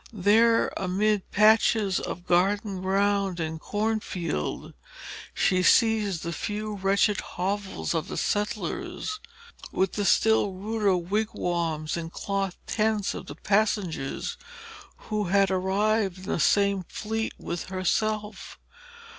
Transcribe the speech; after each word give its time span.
There, 0.11 0.71
amid 0.77 1.29
patches 1.29 1.99
of 1.99 2.25
garden 2.25 2.81
ground 2.81 3.39
and 3.39 3.59
cornfield, 3.59 4.73
she 5.31 5.61
sees 5.61 6.21
the 6.21 6.33
few 6.33 6.73
wretched 6.73 7.21
hovels 7.21 7.93
of 7.93 8.07
the 8.07 8.17
settlers, 8.17 9.19
with 9.71 9.91
the 9.93 10.05
still 10.05 10.53
ruder 10.53 10.97
wigwams 10.97 11.97
and 11.97 12.11
cloth 12.11 12.57
tents 12.65 13.13
of 13.13 13.27
the 13.27 13.35
passengers 13.35 14.37
who 15.11 15.25
had 15.25 15.51
arrived 15.51 16.17
in 16.17 16.23
the 16.23 16.39
same 16.39 16.83
fleet 16.89 17.33
with 17.39 17.65
herself. 17.65 18.57